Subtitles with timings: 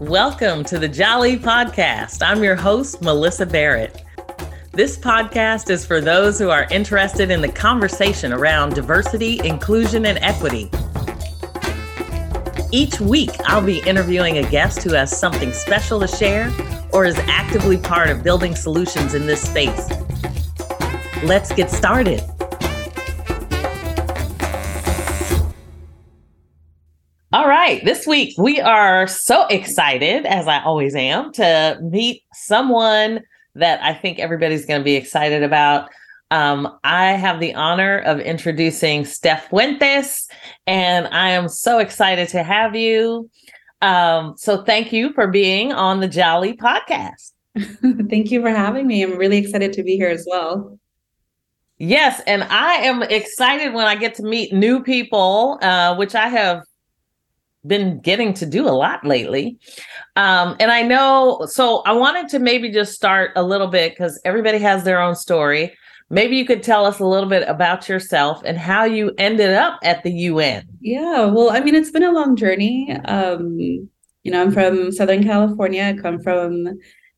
[0.00, 2.26] Welcome to the Jolly Podcast.
[2.26, 4.02] I'm your host, Melissa Barrett.
[4.72, 10.18] This podcast is for those who are interested in the conversation around diversity, inclusion, and
[10.22, 10.70] equity.
[12.72, 16.50] Each week, I'll be interviewing a guest who has something special to share
[16.94, 19.86] or is actively part of building solutions in this space.
[21.22, 22.22] Let's get started.
[27.60, 27.84] Right.
[27.84, 33.20] This week, we are so excited, as I always am, to meet someone
[33.54, 35.90] that I think everybody's going to be excited about.
[36.30, 40.26] Um, I have the honor of introducing Steph Fuentes,
[40.66, 43.28] and I am so excited to have you.
[43.82, 47.32] Um, so, thank you for being on the Jolly podcast.
[48.08, 49.02] thank you for having me.
[49.02, 50.78] I'm really excited to be here as well.
[51.76, 56.28] Yes, and I am excited when I get to meet new people, uh, which I
[56.28, 56.62] have
[57.66, 59.58] been getting to do a lot lately.
[60.16, 64.20] Um, and I know, so I wanted to maybe just start a little bit because
[64.24, 65.76] everybody has their own story.
[66.08, 69.78] Maybe you could tell us a little bit about yourself and how you ended up
[69.84, 70.66] at the UN.
[70.80, 72.92] Yeah, well, I mean, it's been a long journey.
[73.04, 75.84] Um, you know, I'm from Southern California.
[75.84, 76.66] I come from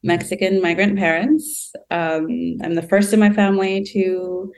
[0.03, 1.73] Mexican migrant parents.
[1.91, 4.53] Um, I'm the first in my family to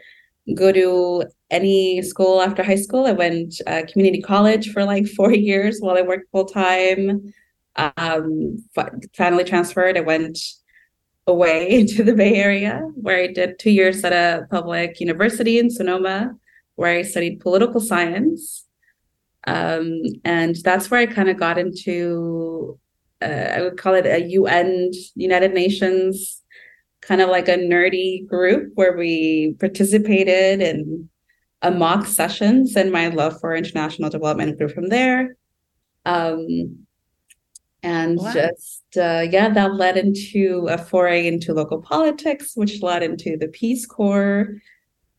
[0.54, 3.06] go to any school after high school.
[3.06, 7.32] I went uh, community college for like four years while I worked full time.
[7.76, 8.64] Um,
[9.16, 9.96] finally transferred.
[9.96, 10.38] I went
[11.26, 15.70] away to the Bay Area where I did two years at a public university in
[15.70, 16.34] Sonoma,
[16.74, 18.64] where I studied political science.
[19.46, 22.78] Um, and that's where I kind of got into,
[23.20, 26.40] uh, I would call it a UN, United Nations
[27.06, 31.08] kind of like a nerdy group where we participated in
[31.64, 35.36] a mock sessions and my love for international development grew from there.
[36.04, 36.86] Um,
[37.82, 38.32] and wow.
[38.32, 43.48] just uh, yeah, that led into a foray into local politics, which led into the
[43.48, 44.48] Peace Corps,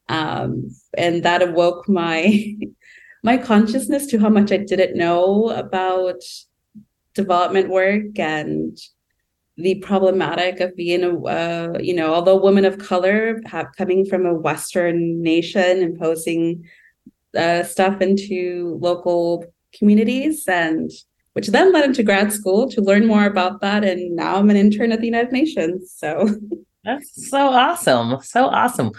[0.07, 2.55] um, and that awoke my
[3.23, 6.21] my consciousness to how much I didn't know about
[7.15, 8.77] development work and
[9.57, 14.25] the problematic of being a uh, you know although women of color have coming from
[14.25, 16.63] a western nation imposing
[17.37, 19.45] uh, stuff into local
[19.77, 20.91] communities and
[21.33, 23.83] which then led into grad school to learn more about that.
[23.83, 26.29] And now i'm an intern at the united nations so.
[26.85, 28.21] That's so awesome.
[28.21, 28.91] So awesome.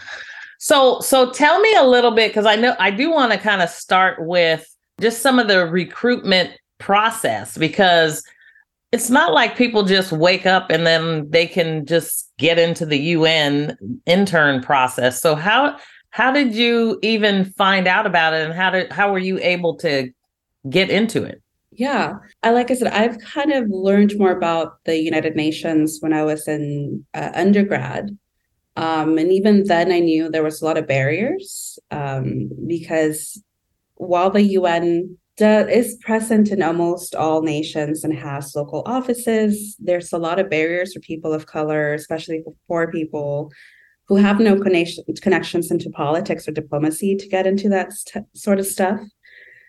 [0.58, 3.62] So so tell me a little bit because i know i do want to kind
[3.62, 4.66] of start with
[5.00, 8.24] just some of the recruitment process because
[8.96, 12.96] it's not like people just wake up and then they can just get into the
[12.96, 13.76] UN
[14.06, 15.20] intern process.
[15.20, 15.76] So how
[16.08, 19.76] how did you even find out about it and how did how were you able
[19.78, 20.10] to
[20.70, 21.42] get into it?
[21.72, 22.14] Yeah.
[22.42, 26.22] I like I said I've kind of learned more about the United Nations when I
[26.22, 28.16] was in uh, undergrad.
[28.76, 33.42] Um, and even then I knew there was a lot of barriers um, because
[33.96, 39.76] while the UN is present in almost all nations and has local offices.
[39.78, 43.52] There's a lot of barriers for people of color, especially for poor people
[44.08, 48.58] who have no connection, connections into politics or diplomacy to get into that st- sort
[48.58, 49.00] of stuff.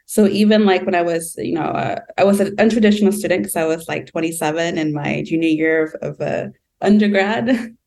[0.05, 3.57] So even like when I was, you know, uh, I was an untraditional student because
[3.57, 6.49] I was like 27 in my junior year of, of uh,
[6.81, 7.75] undergrad.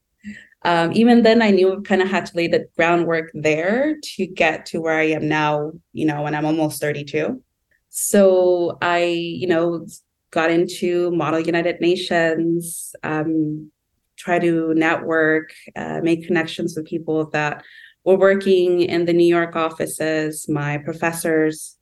[0.63, 4.67] Um, even then, I knew kind of had to lay the groundwork there to get
[4.67, 7.43] to where I am now, you know, when I'm almost 32.
[7.91, 9.87] So I, you know,
[10.31, 13.71] got into Model United Nations, um,
[14.17, 17.65] try to network, uh, make connections with people that
[18.05, 20.49] were working in the New York offices.
[20.49, 21.77] My professors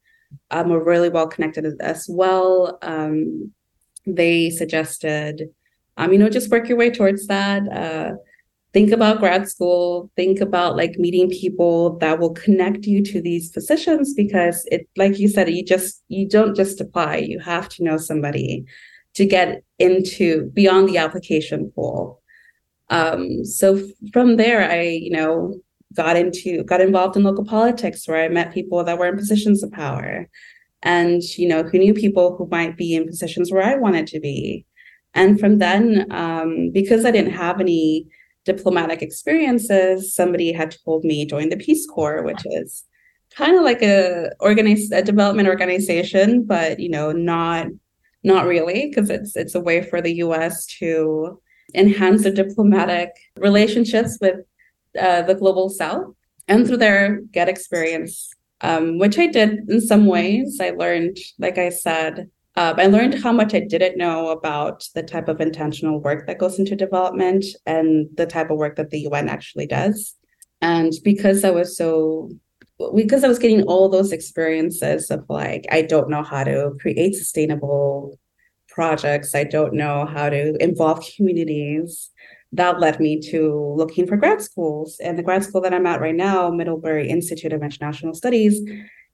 [0.51, 2.79] um, were really well connected as well.
[2.83, 3.53] Um,
[4.07, 5.51] they suggested,
[5.99, 7.69] um, you know, just work your way towards that.
[7.69, 8.13] Uh,
[8.73, 10.11] think about grad school.
[10.17, 15.19] Think about like meeting people that will connect you to these positions because it, like
[15.19, 17.17] you said, you just you don't just apply.
[17.17, 18.65] You have to know somebody
[19.15, 22.21] to get into beyond the application pool.
[22.91, 23.83] Um, so
[24.13, 25.61] from there, I, you know,
[25.95, 29.63] got into got involved in local politics where I met people that were in positions
[29.63, 30.29] of power
[30.83, 34.21] and you know who knew people who might be in positions where I wanted to
[34.21, 34.65] be.
[35.15, 38.07] And from then, um, because I didn't have any
[38.53, 42.85] diplomatic experiences, somebody had told me join the Peace Corps, which is
[43.35, 47.67] kind of like a a development organization, but you know, not
[48.25, 51.41] not really, because it's it's a way for the US to
[51.75, 54.39] enhance their diplomatic relationships with
[54.99, 56.15] uh, the global south
[56.49, 58.31] and through there get experience
[58.63, 60.59] um, which i did in some ways.
[60.61, 65.03] I learned like i said uh, i learned how much i didn't know about the
[65.03, 69.07] type of intentional work that goes into development and the type of work that the
[69.13, 70.15] un actually does
[70.61, 72.29] and because i was so
[72.95, 77.15] because i was getting all those experiences of like i don't know how to create
[77.15, 78.19] sustainable
[78.69, 82.11] projects i don't know how to involve communities
[82.53, 84.99] that led me to looking for grad schools.
[85.03, 88.61] And the grad school that I'm at right now, Middlebury Institute of International Studies,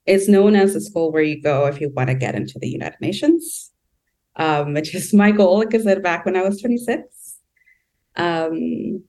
[0.06, 2.68] is known as a school where you go if you want to get into the
[2.68, 3.72] United Nations,
[4.36, 7.38] um, which is my goal because back when I was 26.
[8.16, 9.02] Um,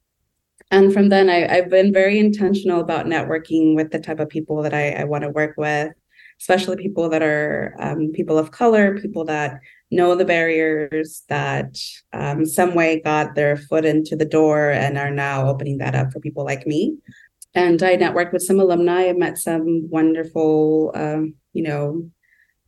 [0.71, 4.63] and from then, I, have been very intentional about networking with the type of people
[4.63, 5.93] that I, I want to work with,
[6.39, 9.59] especially people that are um, people of color, people that
[9.91, 11.77] know the barriers that
[12.13, 16.11] um, some way got their foot into the door and are now opening that up
[16.11, 16.97] for people like me.
[17.55, 19.07] And I networked with some alumni.
[19.07, 22.09] I met some wonderful, um, you know,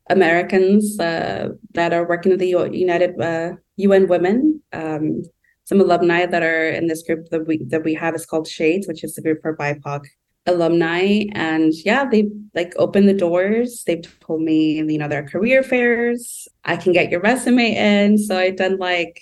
[0.10, 4.62] Americans uh, that are working with the United uh, UN Women.
[4.72, 5.24] Um,
[5.66, 8.88] some alumni that are in this group that we that we have is called Shades,
[8.88, 10.06] which is the group for BIPOC
[10.45, 11.25] alumni.
[11.34, 13.84] And yeah they like opened the doors.
[13.86, 16.48] They've told me you know there are career fairs.
[16.63, 18.18] I can get your resume in.
[18.18, 19.19] So i've done like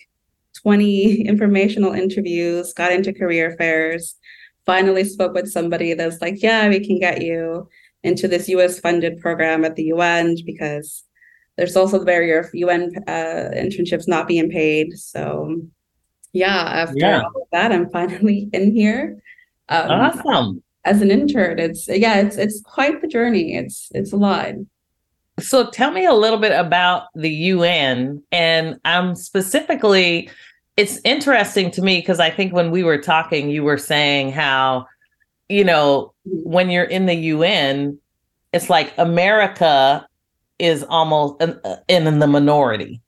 [0.62, 4.16] 20 informational interviews got into career fairs
[4.66, 7.68] finally spoke with somebody that's like yeah we can get you
[8.04, 11.04] into this us funded program at the un because
[11.58, 14.98] there's also the barrier of un uh, internships not being paid.
[14.98, 15.62] So
[16.34, 17.22] yeah after yeah.
[17.22, 19.22] all of that i'm finally in here
[19.70, 20.64] um, awesome.
[20.84, 21.60] as an intern.
[21.60, 23.56] It's yeah it's it's quite the journey.
[23.56, 24.54] It's it's a lot.
[25.40, 30.30] So tell me a little bit about the UN and I'm specifically
[30.78, 34.88] it's interesting to me because I think when we were talking you were saying how
[35.50, 37.98] you know when you're in the UN
[38.54, 40.08] it's like America
[40.60, 43.02] is almost in, in the minority.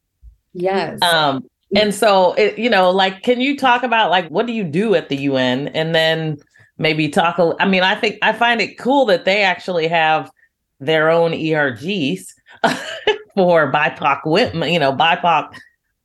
[0.53, 1.01] Yes.
[1.01, 4.63] Um and so it, you know like can you talk about like what do you
[4.63, 6.37] do at the UN and then
[6.77, 10.31] maybe talk a, I mean, I think I find it cool that they actually have
[10.79, 12.27] their own ERGs
[13.35, 15.53] for BIPOC women, you know, BIPOC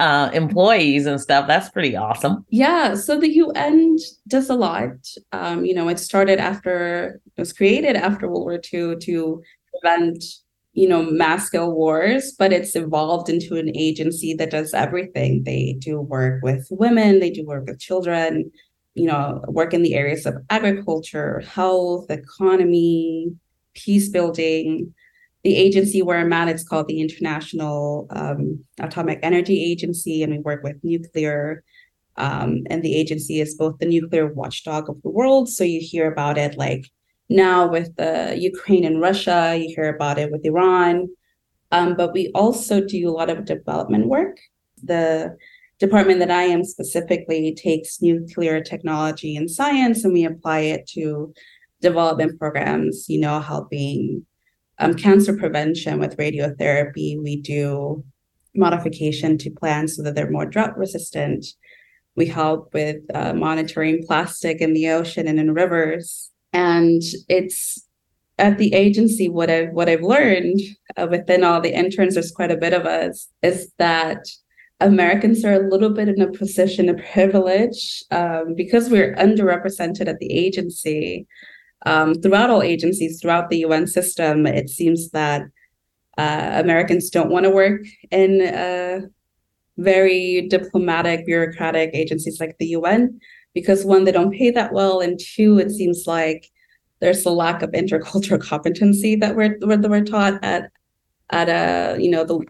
[0.03, 1.47] uh, employees and stuff.
[1.47, 2.45] That's pretty awesome.
[2.51, 2.97] Yeah.
[2.97, 3.97] So the UN
[4.27, 4.91] does a lot.
[5.31, 10.25] Um, you know, it started after it was created after World War II to prevent,
[10.73, 15.45] you know, mass scale wars, but it's evolved into an agency that does everything.
[15.45, 18.51] They do work with women, they do work with children,
[18.95, 23.31] you know, work in the areas of agriculture, health, economy,
[23.75, 24.93] peace building.
[25.45, 30.39] The agency where I'm at, it's called the International um, Atomic Energy Agency, and we
[30.39, 31.65] work with nuclear.
[32.17, 35.49] Um, and the agency is both the nuclear watchdog of the world.
[35.49, 36.87] So you hear about it like
[37.29, 41.09] now with the Ukraine and Russia, you hear about it with Iran.
[41.71, 44.39] Um, but we also do a lot of development work.
[44.85, 45.37] The
[45.79, 51.33] department that I am specifically takes nuclear technology and science and we apply it to
[51.81, 54.25] development programs, you know, helping
[54.79, 57.21] um, cancer prevention with radiotherapy.
[57.23, 58.05] We do
[58.55, 61.47] modification to plants so that they're more drought resistant.
[62.17, 66.31] We help with uh, monitoring plastic in the ocean and in rivers.
[66.53, 67.87] And it's
[68.39, 70.61] at the agency what I've what I've learned
[70.97, 72.15] uh, within all the interns.
[72.15, 73.29] There's quite a bit of us.
[73.43, 74.27] Is that
[74.81, 80.19] Americans are a little bit in a position of privilege um, because we're underrepresented at
[80.19, 81.27] the agency.
[81.85, 85.43] Um, throughout all agencies, throughout the UN system, it seems that
[86.19, 89.01] uh, Americans don't want to work in uh,
[89.79, 93.19] very diplomatic, bureaucratic agencies like the UN
[93.55, 96.51] because one, they don't pay that well, and two, it seems like
[97.01, 100.71] there's a lack of intercultural competency that we're that we're taught at
[101.31, 102.41] at a you know the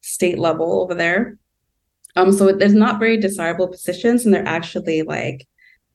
[0.00, 1.38] state level over there.
[2.16, 5.46] Um, so there's not very desirable positions, and they're actually like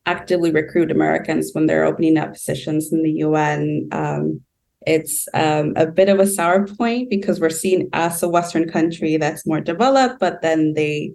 [0.06, 3.88] actively recruit Americans when they're opening up positions in the UN.
[3.92, 4.42] Um,
[4.86, 9.18] it's um, a bit of a sour point because we're seen as a Western country
[9.18, 11.14] that's more developed, but then they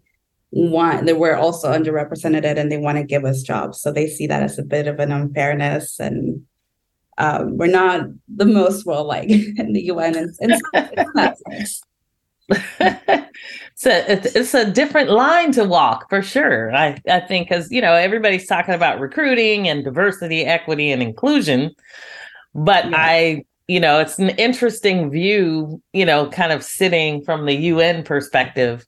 [0.52, 3.80] want that we're also underrepresented and they want to give us jobs.
[3.80, 6.44] So they see that as a bit of an unfairness and
[7.18, 11.82] um, we're not the most well liked in the UN and it's,
[12.80, 16.74] it's a it's a different line to walk for sure.
[16.74, 21.74] I I think because you know everybody's talking about recruiting and diversity, equity, and inclusion,
[22.54, 22.96] but yeah.
[22.96, 25.80] I you know it's an interesting view.
[25.92, 28.84] You know, kind of sitting from the UN perspective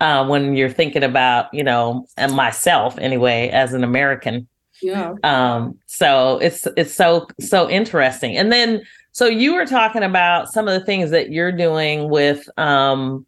[0.00, 4.48] uh, when you're thinking about you know and myself anyway as an American.
[4.82, 5.14] Yeah.
[5.24, 5.78] Um.
[5.86, 10.78] So it's it's so so interesting, and then so you were talking about some of
[10.78, 13.24] the things that you're doing with um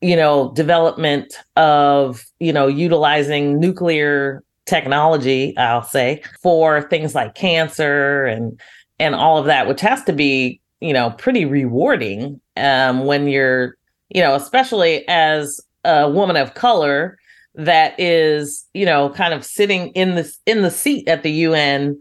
[0.00, 8.24] you know development of you know utilizing nuclear technology i'll say for things like cancer
[8.24, 8.60] and
[8.98, 13.76] and all of that which has to be you know pretty rewarding um when you're
[14.10, 17.18] you know especially as a woman of color
[17.54, 21.98] that is you know kind of sitting in the in the seat at the UN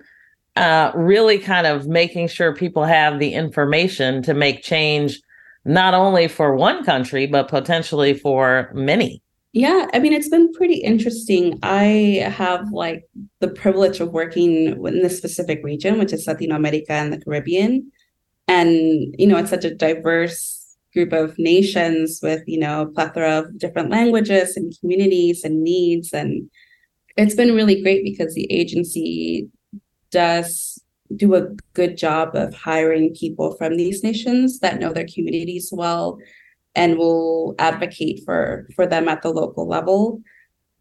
[0.57, 5.21] uh, really kind of making sure people have the information to make change
[5.65, 9.21] not only for one country but potentially for many.
[9.53, 11.59] Yeah i mean it's been pretty interesting.
[11.63, 13.03] I have like
[13.39, 17.91] the privilege of working in this specific region which is latino america and the caribbean.
[18.47, 23.39] And you know it's such a diverse group of nations with you know a plethora
[23.39, 26.13] of different languages and communities and needs.
[26.13, 26.49] And
[27.17, 29.47] it's been really great because the agency
[30.17, 30.81] does
[31.15, 36.17] do a good job of hiring people from these nations that know their communities well
[36.73, 40.21] and will advocate for for them at the local level.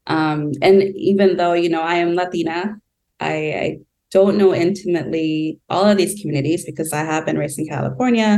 [0.06, 2.58] Um, and even though you know i am latina
[3.20, 3.78] I, I
[4.16, 8.30] don't know intimately all of these communities because i have been raised in california.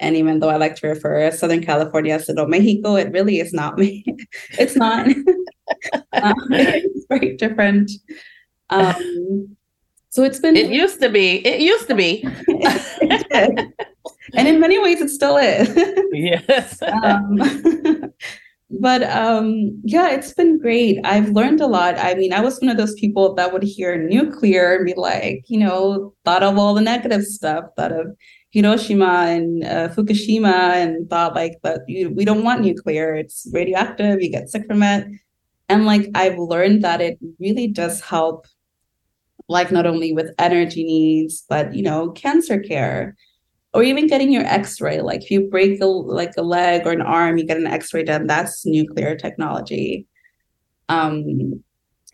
[0.00, 3.38] And even though i like to refer to southern california as Nuevo mexico it really
[3.44, 3.92] is not me.
[4.62, 5.06] It's not.
[5.06, 7.88] Um, it's very different.
[8.70, 9.56] Um,
[10.12, 10.56] so it's been.
[10.56, 11.38] It used to be.
[11.38, 12.22] It used to be.
[14.34, 15.72] and in many ways, it still is.
[16.12, 16.82] yes.
[17.02, 17.40] um,
[18.68, 21.00] but um, yeah, it's been great.
[21.02, 21.96] I've learned a lot.
[21.96, 25.46] I mean, I was one of those people that would hear nuclear and be like,
[25.48, 28.14] you know, thought of all the negative stuff, thought of
[28.50, 33.14] Hiroshima and uh, Fukushima, and thought like that we don't want nuclear.
[33.14, 34.20] It's radioactive.
[34.20, 35.06] You get sick from it.
[35.70, 38.46] And like I've learned that it really does help
[39.52, 43.16] like not only with energy needs, but you know, cancer care,
[43.74, 45.00] or even getting your X-ray.
[45.00, 48.04] Like if you break a, like a leg or an arm, you get an X-ray
[48.04, 48.26] done.
[48.26, 50.06] That's nuclear technology.
[50.88, 51.62] Um,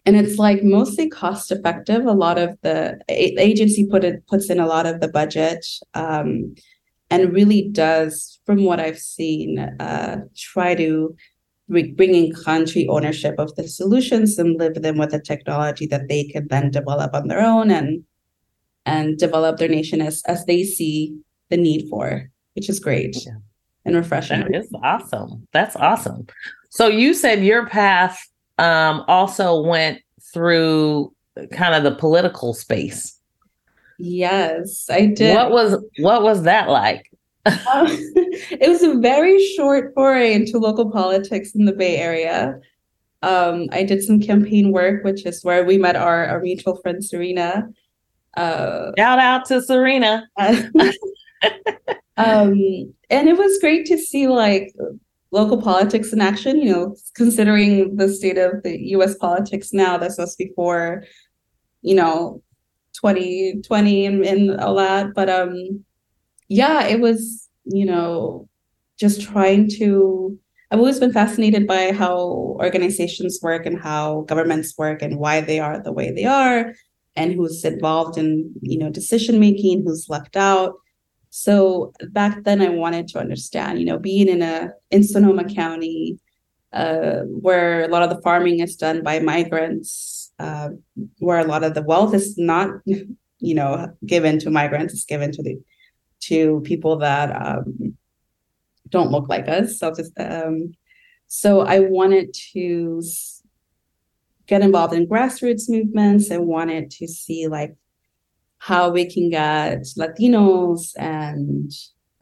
[0.07, 2.07] and it's like mostly cost effective.
[2.07, 6.55] A lot of the agency put it puts in a lot of the budget, um,
[7.11, 11.17] and really does, from what I've seen, uh, try to
[11.69, 16.49] bringing country ownership of the solutions and live them with the technology that they can
[16.49, 18.05] then develop on their own and
[18.87, 21.15] and develop their nation as as they see
[21.51, 23.33] the need for, which is great yeah.
[23.85, 24.41] and refreshing.
[24.41, 25.47] That is awesome.
[25.53, 26.27] That's awesome.
[26.71, 28.19] So you said your path
[28.59, 30.01] um, also went
[30.33, 31.13] through
[31.53, 33.19] kind of the political space.
[33.99, 35.35] Yes, I did.
[35.35, 37.08] What was what was that like?
[37.49, 37.87] Um,
[38.51, 42.61] it was a very short foray into local politics in the Bay Area.
[43.23, 47.05] Um, I did some campaign work, which is where we met our, our mutual friend
[47.05, 47.69] Serena.
[48.37, 50.29] Uh, Shout out to Serena.
[50.39, 50.61] um,
[53.11, 54.73] and it was great to see like
[55.31, 56.59] local politics in action.
[56.59, 59.17] You know, considering the state of the U.S.
[59.17, 61.03] politics now, this was before,
[61.83, 62.41] you know,
[62.95, 65.13] 2020 and, and all that.
[65.15, 65.85] But um,
[66.49, 68.49] yeah, it was, you know,
[68.99, 70.39] just trying to.
[70.71, 72.19] I've always been fascinated by how
[72.61, 76.75] organizations work and how governments work and why they are the way they are
[77.17, 80.75] and who's involved in, you know, decision making, who's left out.
[81.31, 86.19] So back then I wanted to understand, you know, being in a in Sonoma County,
[86.73, 90.71] uh, where a lot of the farming is done by migrants, uh,
[91.19, 95.33] where a lot of the wealth is not, you know, given to migrants, it's given
[95.33, 95.59] to the
[96.21, 97.97] to people that um,
[98.89, 99.79] don't look like us.
[99.79, 100.73] So just um,
[101.27, 103.03] so I wanted to
[104.47, 106.31] get involved in grassroots movements.
[106.31, 107.77] I wanted to see like
[108.59, 111.71] how we can get Latinos and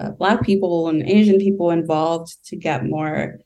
[0.01, 3.39] uh, Black people and Asian people involved to get more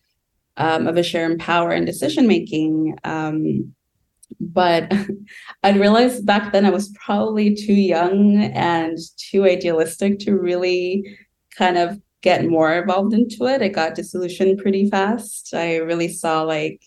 [0.56, 2.96] um, of a share in power and decision making.
[3.04, 3.74] Um,
[4.38, 4.92] but
[5.62, 11.04] I realized back then I was probably too young and too idealistic to really
[11.56, 13.62] kind of get more involved into it.
[13.62, 15.54] It got disillusioned pretty fast.
[15.54, 16.82] I really saw like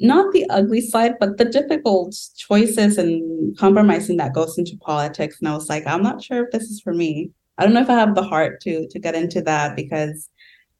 [0.00, 5.38] not the ugly side, but the difficult choices and compromising that goes into politics.
[5.38, 7.30] And I was like, I'm not sure if this is for me.
[7.58, 10.28] I don't know if I have the heart to to get into that because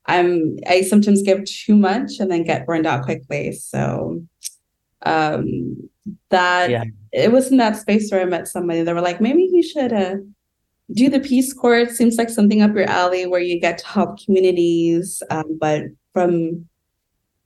[0.06, 3.52] I'm I sometimes give too much and then get burned out quickly.
[3.52, 4.22] So
[5.06, 5.76] um
[6.30, 6.84] that yeah.
[7.12, 8.82] it was in that space where I met somebody.
[8.82, 10.16] They were like, maybe you should uh,
[10.92, 11.78] do the Peace Corps.
[11.78, 15.84] It seems like something up your alley where you get to help communities, um, but
[16.12, 16.66] from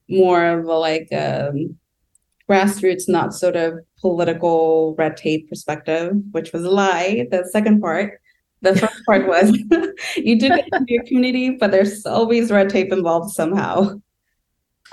[0.08, 1.76] more of a like um,
[2.48, 7.26] grassroots, not sort of political red tape perspective, which was a lie.
[7.30, 8.20] The second part.
[8.62, 9.56] The first part was
[10.16, 13.98] you do get into your community, but there's always red tape involved somehow.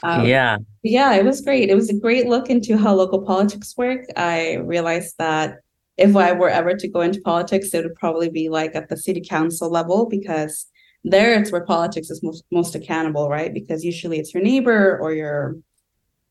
[0.04, 0.58] Um, yeah.
[0.84, 1.70] Yeah, it was great.
[1.70, 4.06] It was a great look into how local politics work.
[4.16, 5.60] I realized that
[5.98, 8.98] if I were ever to go into politics, it would probably be like at the
[8.98, 10.68] city council level because
[11.04, 13.54] there it's where politics is most, most accountable, right?
[13.54, 15.58] Because usually it's your neighbor or your,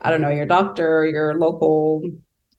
[0.00, 2.02] I don't know, your doctor or your local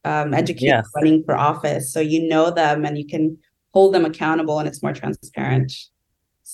[0.04, 0.90] um, educator yes.
[0.96, 1.94] running for office.
[1.94, 3.38] So you know them and you can
[3.74, 5.72] hold them accountable and it's more transparent.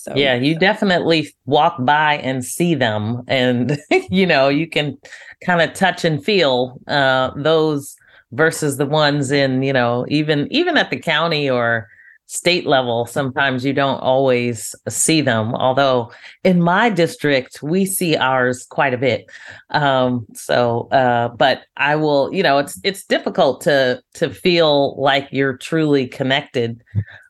[0.04, 3.78] So yeah, you definitely walk by and see them, and
[4.10, 4.98] you know you can
[5.42, 7.96] kind of touch and feel uh, those
[8.32, 11.88] versus the ones in you know even even at the county or
[12.26, 16.10] state level sometimes you don't always see them although
[16.42, 19.26] in my district we see ours quite a bit.
[19.70, 25.28] Um so uh but i will you know it's it's difficult to to feel like
[25.32, 26.82] you're truly connected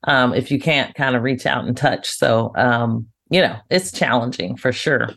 [0.04, 2.08] um if you can't kind of reach out and touch.
[2.08, 5.10] So um you know it's challenging for sure.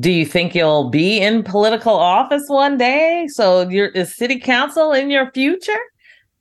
[0.00, 3.26] Do you think you'll be in political office one day?
[3.28, 5.80] So you're is city council in your future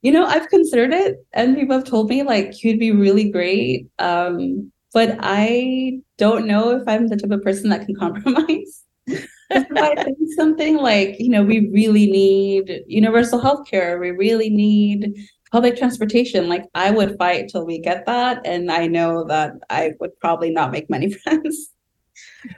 [0.08, 3.88] you know, I've considered it, and people have told me like you'd be really great.
[4.00, 8.86] Um, but I don't know if I'm the type of person that can compromise.
[9.06, 14.50] if I think something like, you know, we really need universal health care, we really
[14.50, 15.14] need
[15.52, 18.48] public transportation, like I would fight till we get that.
[18.48, 21.74] And I know that I would probably not make many friends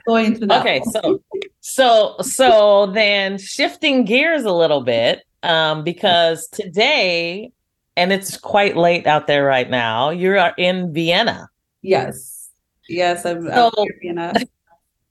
[0.06, 0.60] going through that.
[0.60, 1.20] Okay, so
[1.58, 7.52] so so then shifting gears a little bit um, because today,
[7.96, 11.48] and it's quite late out there right now, you're in Vienna.
[11.82, 12.50] Yes.
[12.88, 14.32] Yes, I'm, so, I'm Vienna.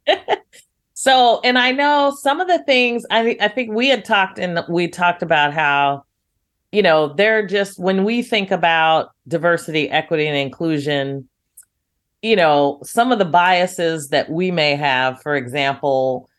[0.93, 4.59] so, and I know some of the things I I think we had talked and
[4.67, 6.03] we talked about how,
[6.71, 11.27] you know, they're just when we think about diversity, equity, and inclusion,
[12.21, 16.29] you know, some of the biases that we may have, for example,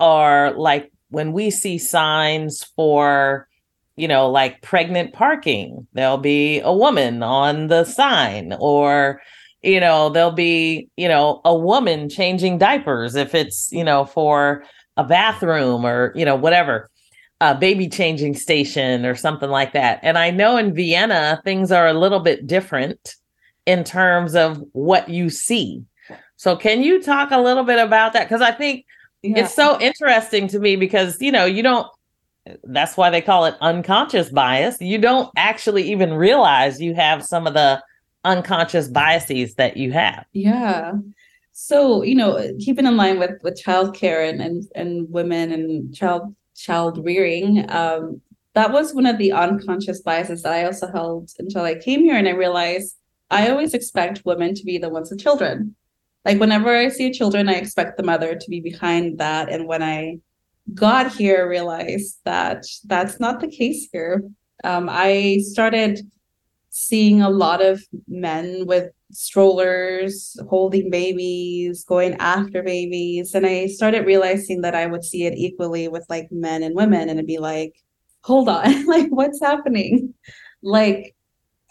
[0.00, 3.48] are like when we see signs for
[3.96, 9.20] you know like pregnant parking there'll be a woman on the sign or
[9.62, 14.64] you know there'll be you know a woman changing diapers if it's you know for
[14.96, 16.88] a bathroom or you know whatever
[17.40, 19.98] a baby changing station or something like that.
[20.02, 23.16] And i know in vienna things are a little bit different
[23.66, 25.82] in terms of what you see.
[26.36, 28.28] So can you talk a little bit about that?
[28.28, 28.84] Because i think
[29.22, 29.40] yeah.
[29.40, 31.86] it's so interesting to me because you know you don't
[32.64, 34.80] that's why they call it unconscious bias.
[34.80, 37.82] You don't actually even realize you have some of the
[38.24, 40.24] unconscious biases that you have.
[40.32, 40.92] Yeah.
[41.52, 46.34] So you know keeping in line with with childcare and and, and women and child
[46.56, 48.20] child rearing um
[48.54, 52.16] that was one of the unconscious biases that i also held until i came here.
[52.16, 52.96] And i realized
[53.30, 55.74] i always expect women to be the ones with children
[56.24, 59.48] like whenever I see children, I expect the mother to be behind that.
[59.48, 60.18] And when I
[60.74, 64.24] got here, I realized that that's not the case here.
[64.64, 66.00] Um, I started
[66.70, 73.34] seeing a lot of men with strollers, holding babies, going after babies.
[73.34, 77.08] And I started realizing that I would see it equally with like men and women
[77.08, 77.74] and it'd be like,
[78.22, 80.14] hold on, like what's happening?
[80.62, 81.16] Like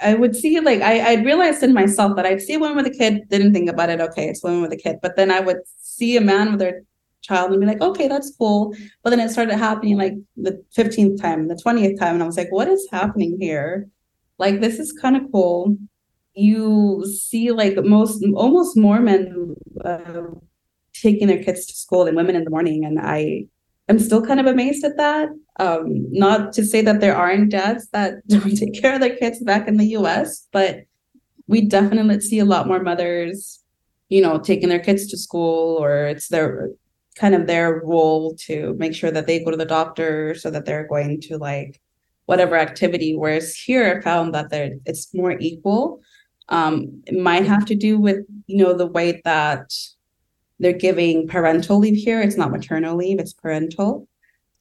[0.01, 2.88] I would see like I I realized in myself that I'd see a woman with
[2.88, 3.99] a kid, didn't think about it.
[3.99, 6.59] Okay, it's a woman with a kid, but then I would see a man with
[6.59, 6.83] their
[7.21, 8.73] child and be like, okay, that's cool.
[9.03, 12.38] But then it started happening like the fifteenth time, the twentieth time, and I was
[12.38, 13.89] like, what is happening here?
[14.38, 15.77] Like this is kind of cool.
[16.33, 20.23] You see like most almost more men uh,
[20.93, 23.47] taking their kids to school than women in the morning, and I
[23.89, 25.30] I'm still kind of amazed at that.
[25.60, 29.43] Um, not to say that there aren't dads that don't take care of their kids
[29.43, 30.84] back in the US, but
[31.47, 33.63] we definitely see a lot more mothers,
[34.10, 36.69] you know, taking their kids to school or it's their
[37.15, 40.65] kind of their role to make sure that they go to the doctor so that
[40.65, 41.82] they're going to like
[42.28, 43.15] whatever activity.
[43.15, 45.99] Whereas here I found that there it's more equal.
[46.49, 49.73] Um, it might have to do with, you know, the way that
[50.60, 52.22] they're giving parental leave here.
[52.22, 54.08] It's not maternal leave, it's parental.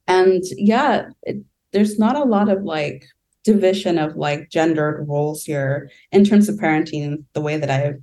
[0.06, 3.04] And yeah, it, there's not a lot of like
[3.44, 8.00] division of like gendered roles here in terms of parenting, the way that I've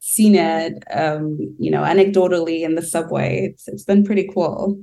[0.00, 3.46] seen it, um, you know, anecdotally in the subway.
[3.46, 4.80] It's it's been pretty cool.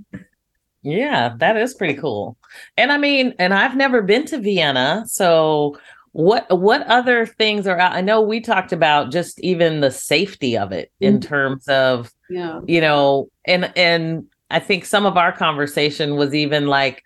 [0.81, 2.37] Yeah, that is pretty cool.
[2.75, 5.77] And I mean, and I've never been to Vienna, so
[6.13, 7.93] what what other things are out?
[7.93, 11.15] I know we talked about just even the safety of it mm-hmm.
[11.15, 12.61] in terms of yeah.
[12.67, 17.03] you know, and and I think some of our conversation was even like,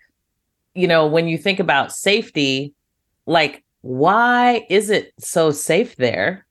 [0.74, 2.74] you know, when you think about safety,
[3.26, 6.46] like why is it so safe there?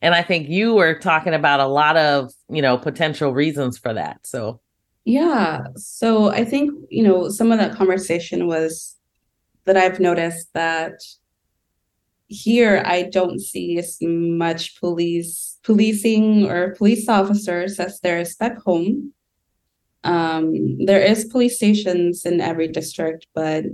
[0.00, 3.92] And I think you were talking about a lot of, you know, potential reasons for
[3.92, 4.24] that.
[4.24, 4.60] So
[5.04, 5.64] yeah.
[5.74, 8.96] So I think, you know, some of that conversation was
[9.64, 11.02] that I've noticed that
[12.30, 18.56] here I don't see as much police policing or police officers as there is back
[18.62, 19.12] home.
[20.04, 23.64] Um, there is police stations in every district, but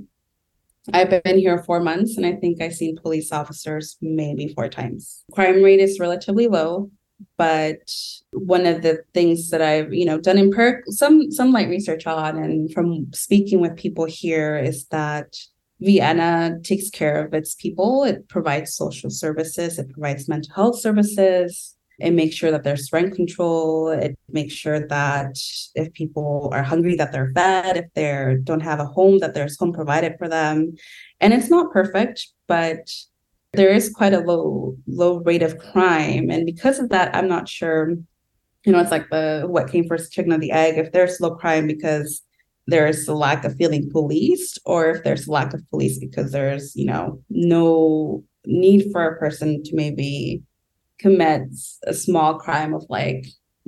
[0.92, 5.23] I've been here four months and I think I've seen police officers maybe four times.
[5.33, 6.90] Crime rate is relatively low,
[7.37, 7.92] but
[8.33, 12.07] one of the things that I've, you know, done in perk some some light research
[12.07, 15.37] on and from speaking with people here is that
[15.81, 18.05] Vienna takes care of its people.
[18.05, 23.15] It provides social services, it provides mental health services, it makes sure that there's rent
[23.15, 25.37] control, it makes sure that
[25.75, 29.59] if people are hungry that they're fed, if they don't have a home that there's
[29.59, 30.75] home provided for them.
[31.21, 32.91] And it's not perfect, but
[33.53, 36.31] there is quite a low low rate of crime.
[36.31, 37.97] And because of that I'm not sure
[38.67, 40.77] you know it's like the what came first chicken or the egg?
[40.77, 42.23] If there's low crime because
[42.67, 46.75] there's a lack of feeling policed or if there's a lack of police because there's
[46.75, 50.43] you know no need for a person to maybe
[50.99, 51.43] commit
[51.87, 53.27] a small crime of like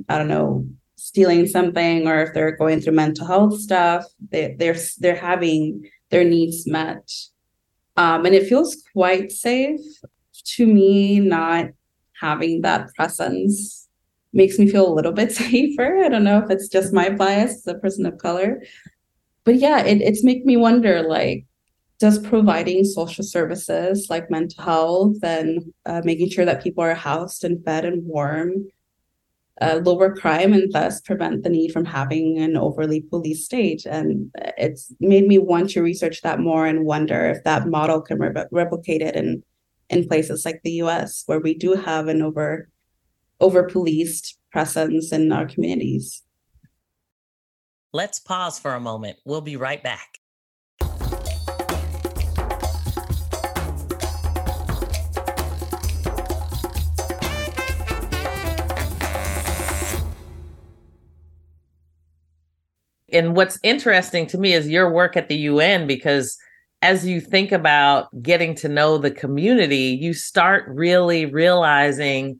[0.09, 4.77] i don't know stealing something or if they're going through mental health stuff they, they're
[4.99, 7.09] they're having their needs met.
[7.97, 9.81] Um, and it feels quite safe
[10.55, 11.67] to me not
[12.19, 13.87] having that presence
[14.33, 15.97] makes me feel a little bit safer.
[16.03, 18.61] I don't know if it's just my bias as a person of color.
[19.43, 21.45] But yeah, it, it's make me wonder like,
[21.99, 27.43] does providing social services like mental health and uh, making sure that people are housed
[27.43, 28.67] and fed and warm
[29.61, 33.85] uh, lower crime and thus prevent the need from having an overly police state.
[33.85, 38.19] And it's made me want to research that more and wonder if that model can
[38.19, 39.43] re- replicated in
[39.89, 41.23] in places like the U.S.
[41.25, 42.69] where we do have an over
[43.39, 46.23] over policed presence in our communities.
[47.93, 49.17] Let's pause for a moment.
[49.25, 50.19] We'll be right back.
[63.11, 66.37] And what's interesting to me is your work at the UN because
[66.81, 72.39] as you think about getting to know the community, you start really realizing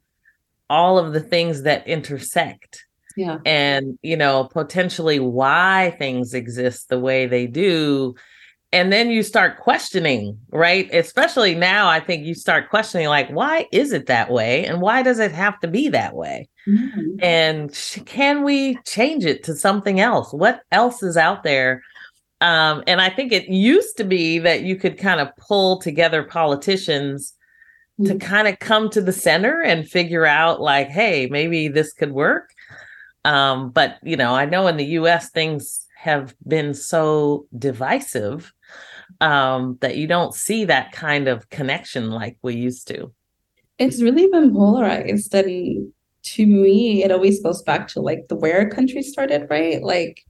[0.70, 2.86] all of the things that intersect.
[3.18, 3.40] Yeah.
[3.46, 8.16] And you know potentially why things exist the way they do.
[8.72, 10.94] And then you start questioning right?
[10.94, 14.66] Especially now i think you start questioning like why is it that way?
[14.66, 16.48] And why does it have to be that way?
[16.68, 17.24] Mm-hmm.
[17.24, 20.32] and sh- can we change it to something else?
[20.32, 21.82] What else is out there?
[22.42, 26.24] Um, and i think it used to be that you could kind of pull together
[26.24, 27.34] politicians
[28.04, 28.18] to mm-hmm.
[28.18, 32.52] kind of come to the center and figure out like hey maybe this could work.
[33.26, 38.54] Um, but you know i know in the us things have been so divisive
[39.20, 43.12] um, that you don't see that kind of connection like we used to.
[43.78, 48.70] It's really been polarized and to me it always goes back to like the where
[48.70, 49.82] country started right?
[49.84, 50.24] Like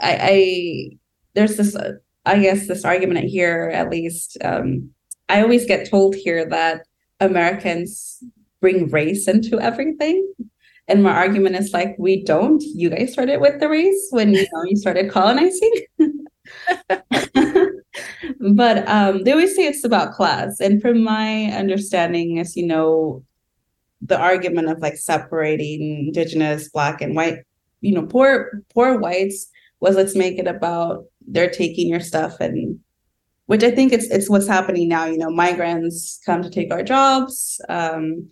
[0.00, 0.98] i i
[1.34, 1.92] there's this uh,
[2.24, 4.90] i guess this argument here at least um
[5.28, 6.86] I always get told here that
[7.20, 8.22] Americans
[8.60, 10.32] bring race into everything.
[10.88, 12.62] And my argument is like, we don't.
[12.62, 15.72] You guys started with the race when you know you started colonizing.
[18.40, 20.60] but um, they always say it's about class.
[20.60, 23.22] And from my understanding, as you know,
[24.00, 27.40] the argument of like separating indigenous, black, and white,
[27.80, 29.48] you know, poor poor whites
[29.80, 32.80] was let's make it about they're taking your stuff and
[33.48, 35.06] which I think it's it's what's happening now.
[35.06, 37.58] You know, migrants come to take our jobs.
[37.70, 38.28] Um,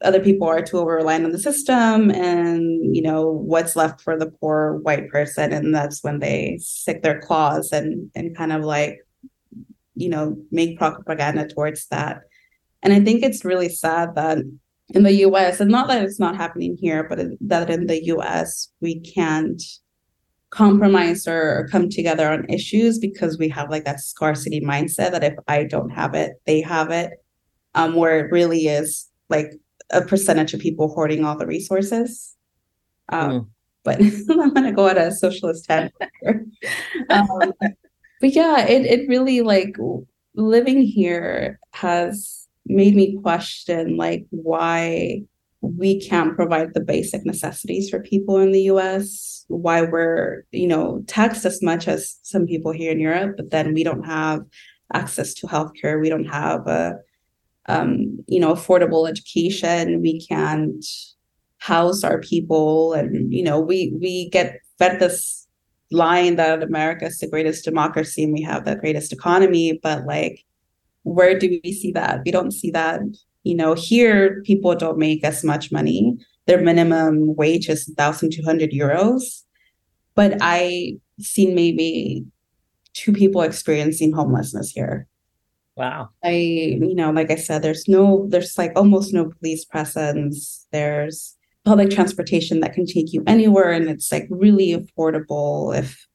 [0.00, 4.18] other people are too over reliant on the system, and you know what's left for
[4.18, 8.64] the poor white person, and that's when they stick their claws and and kind of
[8.64, 8.96] like,
[9.94, 12.22] you know, make propaganda towards that.
[12.82, 14.38] And I think it's really sad that
[14.94, 15.60] in the U.S.
[15.60, 18.72] and not that it's not happening here, but that in the U.S.
[18.80, 19.62] we can't
[20.50, 25.34] compromise or come together on issues because we have like that scarcity mindset that if
[25.46, 27.12] I don't have it, they have it.
[27.74, 29.52] Um, where it really is like
[29.90, 32.34] a percentage of people hoarding all the resources.
[33.10, 33.48] Um, mm.
[33.84, 35.92] But I'm gonna go at a socialist head.
[37.10, 37.52] um,
[38.20, 39.76] but yeah, it it really like
[40.34, 45.22] living here has made me question like why
[45.60, 51.02] we can't provide the basic necessities for people in the US, why we're, you know,
[51.06, 54.40] taxed as much as some people here in Europe, but then we don't have
[54.94, 56.96] access to healthcare, we don't have a
[57.68, 60.84] um, you know, affordable education, we can't
[61.58, 62.94] house our people.
[62.94, 65.46] And you know, we we get fed this
[65.90, 70.44] line that America is the greatest democracy and we have the greatest economy, but like
[71.02, 72.20] where do we see that?
[72.24, 73.00] We don't see that
[73.48, 76.18] you know, here people don't make as much money.
[76.46, 79.42] Their minimum wage is 1,200 euros.
[80.14, 82.26] But I seen maybe
[82.92, 85.06] two people experiencing homelessness here.
[85.76, 86.10] Wow.
[86.22, 90.66] I, you know, like I said, there's no, there's like almost no police presence.
[90.70, 91.34] There's
[91.64, 95.74] public transportation that can take you anywhere and it's like really affordable.
[95.74, 96.06] If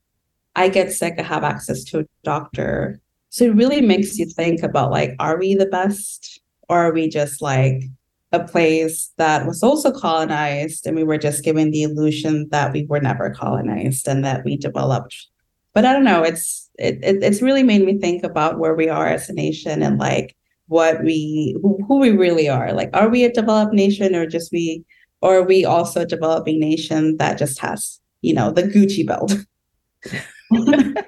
[0.56, 3.00] I get sick, I have access to a doctor.
[3.30, 7.08] So it really makes you think about like, are we the best or are we
[7.10, 7.84] just like
[8.32, 12.86] a place that was also colonized and we were just given the illusion that we
[12.86, 15.16] were never colonized and that we developed?
[15.74, 18.90] But i don't know it's it, it, it's really made me think about where we
[18.90, 20.36] are as a nation and like
[20.68, 22.74] what we who, who we really are.
[22.74, 24.84] Like are we a developed nation or just we
[25.22, 29.36] or are we also a developing nation that just has you know the gucci belt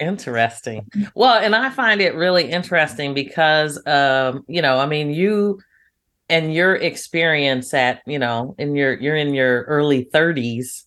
[0.00, 0.86] Interesting.
[1.14, 5.60] Well, and I find it really interesting because, um, you know, I mean, you
[6.28, 10.84] and your experience at, you know, in your you're in your early 30s.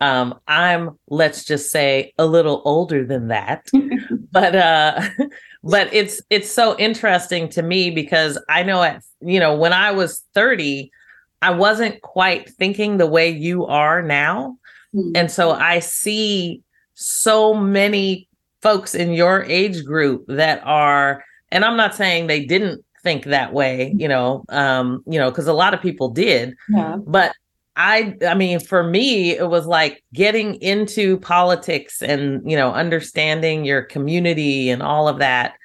[0.00, 3.66] Um, I'm let's just say a little older than that,
[4.32, 5.08] but uh,
[5.64, 9.92] but it's it's so interesting to me because I know at you know when I
[9.92, 10.90] was 30,
[11.40, 14.58] I wasn't quite thinking the way you are now,
[14.94, 15.12] mm-hmm.
[15.14, 16.62] and so I see
[16.94, 18.28] so many
[18.64, 21.22] folks in your age group that are
[21.52, 25.46] and i'm not saying they didn't think that way you know um you know because
[25.46, 26.96] a lot of people did yeah.
[27.06, 27.34] but
[27.76, 33.66] i i mean for me it was like getting into politics and you know understanding
[33.66, 35.56] your community and all of that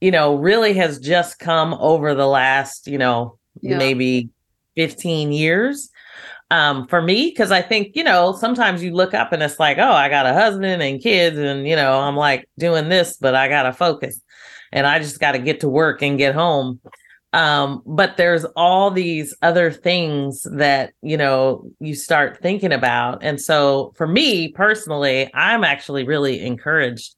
[0.00, 3.78] you know really has just come over the last you know yeah.
[3.78, 4.28] maybe
[4.74, 5.91] 15 years
[6.52, 9.78] um, for me because I think you know sometimes you look up and it's like,
[9.78, 13.34] oh, I got a husband and kids, and you know I'm like doing this, but
[13.34, 14.20] I gotta focus,
[14.70, 16.78] and I just got to get to work and get home.
[17.32, 23.40] Um, but there's all these other things that you know you start thinking about, and
[23.40, 27.14] so for me personally, I'm actually really encouraged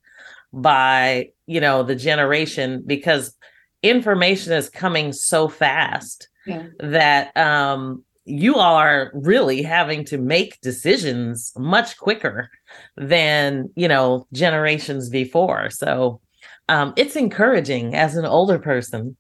[0.53, 3.37] by you know the generation because
[3.83, 6.68] information is coming so fast yeah.
[6.79, 12.51] that um you all are really having to make decisions much quicker
[12.97, 15.71] than you know generations before.
[15.71, 16.21] So
[16.69, 19.17] um, it's encouraging as an older person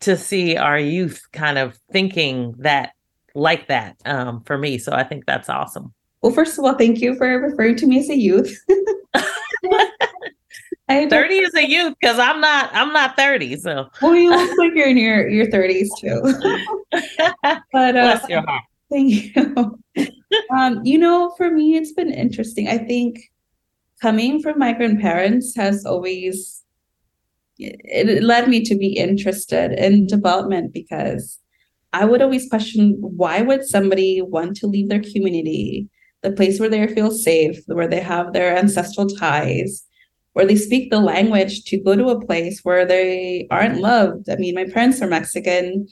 [0.00, 2.92] to see our youth kind of thinking that
[3.34, 4.78] like that um, for me.
[4.78, 5.92] So i think that's awesome.
[6.22, 8.58] Well first of all thank you for referring to me as a youth
[10.88, 13.56] 30 is a youth because I'm not I'm not 30.
[13.56, 16.20] So well you look like you're in your your 30s too.
[17.72, 18.62] but uh, Bless your heart.
[18.90, 19.78] Thank you.
[20.56, 22.68] um, you know, for me it's been interesting.
[22.68, 23.18] I think
[24.00, 26.62] coming from migrant parents has always
[27.58, 31.38] it led me to be interested in development because
[31.92, 35.88] I would always question why would somebody want to leave their community,
[36.22, 39.85] the place where they feel safe, where they have their ancestral ties,
[40.36, 44.28] where they speak the language to go to a place where they aren't loved.
[44.28, 45.88] I mean, my parents are Mexican.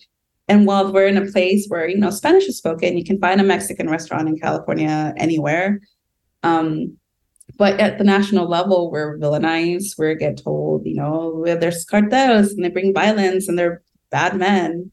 [0.49, 3.41] And while we're in a place where, you know, Spanish is spoken, you can find
[3.41, 5.81] a Mexican restaurant in California anywhere.
[6.43, 6.95] Um,
[7.57, 9.95] but at the national level, we're villainized.
[9.97, 13.81] We get told, you know, there's cartels and they bring violence and they're
[14.11, 14.93] bad men.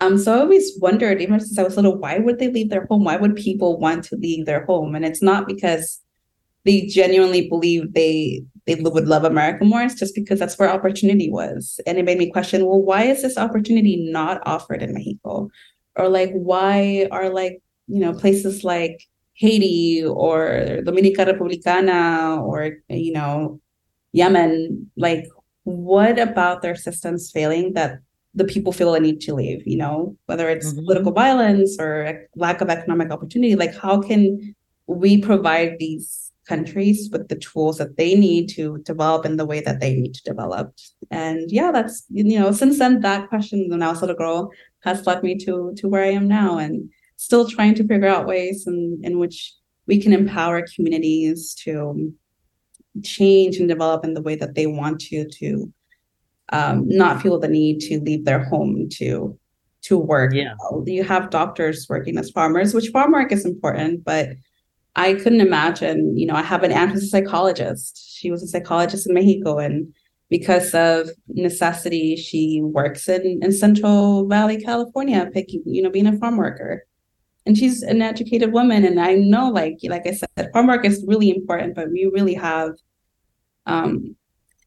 [0.00, 2.86] Um, so I always wondered, even since I was little, why would they leave their
[2.86, 3.04] home?
[3.04, 4.96] Why would people want to leave their home?
[4.96, 6.00] And it's not because
[6.64, 8.42] they genuinely believe they
[8.74, 9.82] they would love America more.
[9.82, 11.80] It's just because that's where opportunity was.
[11.86, 15.50] And it made me question, well, why is this opportunity not offered in Mexico?
[15.96, 19.02] Or like why are like, you know, places like
[19.34, 23.60] Haiti or Dominica Republicana or you know,
[24.12, 25.26] Yemen, like
[25.64, 28.00] what about their systems failing that
[28.34, 30.84] the people feel a need to leave, you know, whether it's mm-hmm.
[30.84, 34.54] political violence or lack of economic opportunity, like how can
[34.86, 39.60] we provide these countries with the tools that they need to develop in the way
[39.66, 40.66] that they need to develop?
[41.10, 44.50] And yeah, that's you know, since then that question when I was a little girl
[44.86, 46.74] has led me to to where I am now and
[47.16, 49.38] still trying to figure out ways in, in which
[49.86, 52.12] we can empower communities to
[53.02, 55.72] change and develop in the way that they want to to
[56.52, 59.38] um, not feel the need to leave their home to
[59.82, 60.32] to work.
[60.34, 60.54] Yeah.
[60.86, 64.28] You have doctors working as farmers, which farm work is important, but
[64.96, 68.16] I couldn't imagine, you know, I have an aunt who's a psychologist.
[68.16, 69.92] She was a psychologist in Mexico and
[70.30, 76.16] because of necessity, she works in, in Central Valley, California, picking, you know, being a
[76.18, 76.86] farm worker.
[77.46, 78.84] And she's an educated woman.
[78.84, 82.34] And I know, like, like I said, farm work is really important, but we really
[82.34, 82.74] have
[83.66, 84.14] um,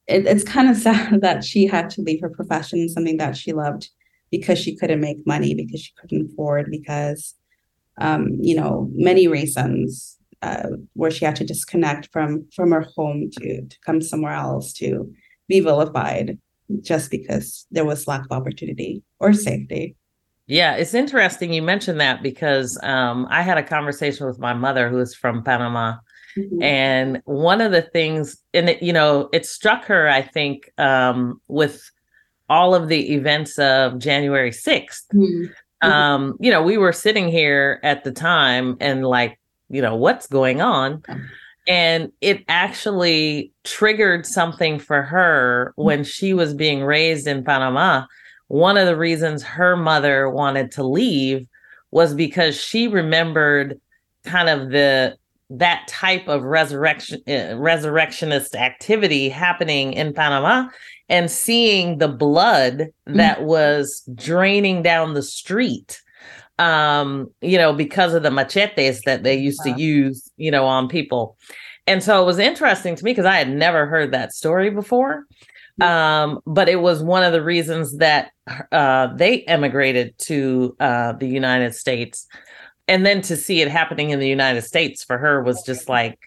[0.07, 3.53] it, it's kind of sad that she had to leave her profession, something that she
[3.53, 3.89] loved,
[4.31, 7.35] because she couldn't make money, because she couldn't afford, because
[7.99, 13.29] um, you know many reasons uh, where she had to disconnect from from her home
[13.39, 15.11] to to come somewhere else to
[15.47, 16.37] be vilified
[16.81, 19.95] just because there was lack of opportunity or safety.
[20.47, 24.89] Yeah, it's interesting you mentioned that because um, I had a conversation with my mother
[24.89, 25.95] who is from Panama
[26.37, 26.63] Mm-hmm.
[26.63, 31.41] And one of the things, and it, you know, it struck her, I think, um,
[31.47, 31.89] with
[32.49, 35.03] all of the events of January 6th.
[35.13, 35.51] Mm-hmm.
[35.83, 40.27] Um, you know, we were sitting here at the time and like, you know, what's
[40.27, 41.03] going on?
[41.67, 45.85] And it actually triggered something for her mm-hmm.
[45.85, 48.05] when she was being raised in Panama.
[48.47, 51.47] One of the reasons her mother wanted to leave
[51.91, 53.79] was because she remembered
[54.25, 55.17] kind of the
[55.49, 60.67] that type of resurrection uh, resurrectionist activity happening in Panama
[61.09, 63.17] and seeing the blood mm-hmm.
[63.17, 66.01] that was draining down the street
[66.59, 69.73] um you know because of the machetes that they used wow.
[69.73, 71.35] to use you know on people
[71.87, 75.25] and so it was interesting to me because i had never heard that story before
[75.81, 75.83] mm-hmm.
[75.83, 78.29] um but it was one of the reasons that
[78.71, 82.27] uh they emigrated to uh the united states
[82.87, 86.19] and then to see it happening in the United States for her was just like,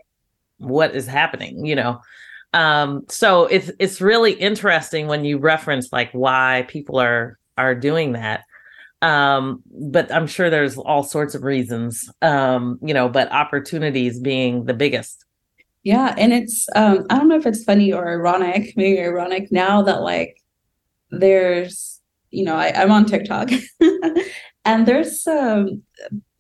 [0.58, 1.64] what is happening?
[1.64, 2.00] You know.
[2.54, 8.12] Um, so it's it's really interesting when you reference like why people are are doing
[8.12, 8.44] that.
[9.02, 12.10] Um, but I'm sure there's all sorts of reasons.
[12.22, 15.24] Um, you know, but opportunities being the biggest.
[15.82, 19.82] Yeah, and it's um, I don't know if it's funny or ironic, maybe ironic now
[19.82, 20.40] that like
[21.10, 23.50] there's you know I, I'm on TikTok
[24.66, 25.82] and there's um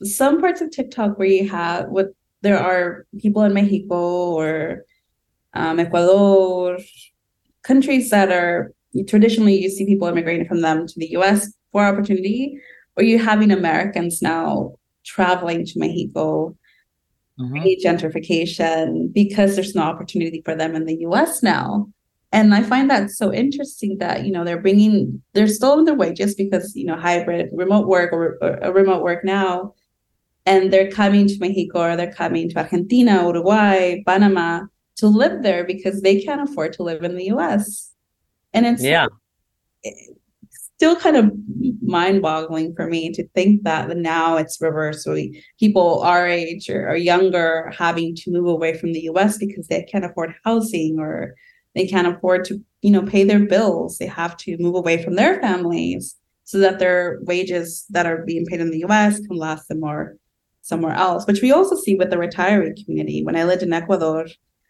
[0.02, 2.08] some parts of TikTok where you have what
[2.42, 4.84] there are people in Mexico or
[5.54, 6.78] um, Ecuador,
[7.62, 8.72] countries that are
[9.08, 12.60] traditionally you see people immigrating from them to the US for opportunity,
[12.96, 16.56] or you having Americans now traveling to Mexico,
[17.40, 17.86] mm-hmm.
[17.86, 21.88] gentrification, because there's no opportunity for them in the US now.
[22.36, 25.94] And I find that so interesting that, you know, they're bringing, they're still in their
[25.94, 29.72] wages because, you know, hybrid remote work or, or remote work now
[30.44, 35.64] and they're coming to Mexico or they're coming to Argentina, Uruguay, Panama to live there
[35.64, 37.94] because they can't afford to live in the US.
[38.52, 39.06] And it's yeah.
[40.76, 41.32] still kind of
[41.80, 45.04] mind-boggling for me to think that now it's reversed.
[45.04, 45.16] So
[45.58, 49.84] people our age or, or younger having to move away from the US because they
[49.84, 51.34] can't afford housing or
[51.76, 53.98] they can't afford to, you know, pay their bills.
[53.98, 58.46] They have to move away from their families so that their wages that are being
[58.46, 60.16] paid in the US can last them more
[60.62, 63.22] somewhere else, which we also see with the retiree community.
[63.22, 64.26] When I lived in Ecuador,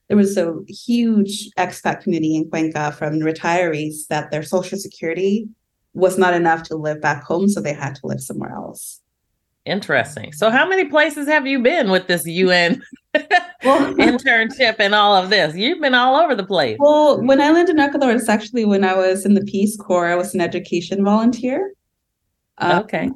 [0.08, 5.48] there was a huge expat community in Cuenca from retirees that their social security
[5.94, 9.00] was not enough to live back home, so they had to live somewhere else.
[9.66, 10.32] Interesting.
[10.32, 12.82] So, how many places have you been with this UN
[13.14, 15.56] well, internship and all of this?
[15.56, 16.76] You've been all over the place.
[16.78, 20.06] Well, when I lived in Ecuador, it's actually when I was in the Peace Corps.
[20.06, 21.72] I was an education volunteer.
[22.58, 23.10] Um, okay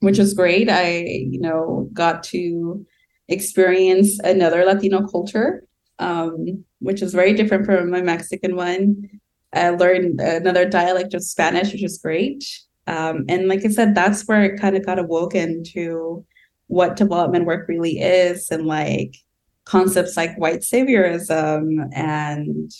[0.00, 0.68] which was great.
[0.70, 2.86] I, you know, got to
[3.28, 5.64] experience another Latino culture,
[5.98, 9.08] um, which is very different from my Mexican one.
[9.52, 12.44] I learned another dialect of Spanish, which was great.
[12.86, 16.24] Um, and like I said, that's where it kind of got awoken to
[16.68, 19.16] what development work really is and like
[19.64, 22.70] concepts like white saviorism and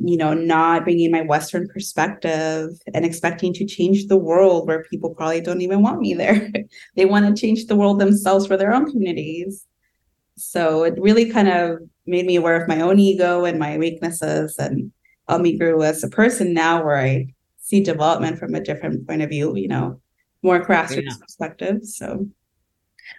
[0.00, 5.14] you know not bringing my western perspective and expecting to change the world where people
[5.14, 6.50] probably don't even want me there.
[6.96, 9.66] They want to change the world themselves for their own communities.
[10.36, 14.56] So it really kind of made me aware of my own ego and my weaknesses
[14.58, 14.90] and
[15.28, 17.26] helped me grow as a person now where i
[17.72, 19.98] see development from a different point of view you know
[20.42, 21.16] more grassroots yeah.
[21.20, 22.26] perspective so